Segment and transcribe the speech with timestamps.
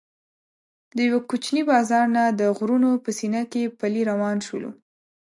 [0.95, 4.71] د یوه کوچني بازار نه د غرونو په سینه کې پلی روان شولو.